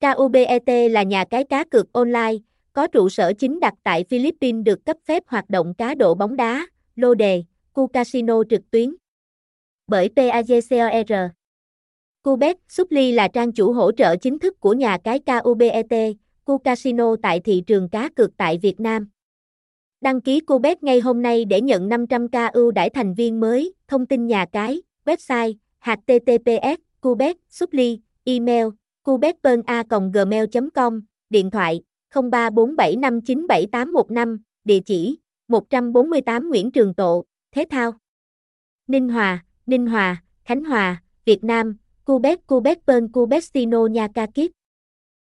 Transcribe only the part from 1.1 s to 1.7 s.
cái cá